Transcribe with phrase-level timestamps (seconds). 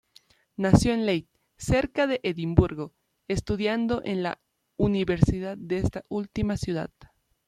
[0.57, 2.95] Nació en Leith, cerca de Edimburgo,
[3.27, 4.41] estudiando en la
[4.75, 6.89] universidad de esta última ciudad.